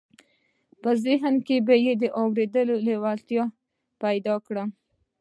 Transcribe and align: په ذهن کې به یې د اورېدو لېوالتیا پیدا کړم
په 0.81 0.89
ذهن 1.05 1.35
کې 1.47 1.57
به 1.67 1.75
یې 1.85 1.93
د 2.01 2.03
اورېدو 2.19 2.61
لېوالتیا 2.85 3.43
پیدا 4.01 4.35
کړم 4.45 4.69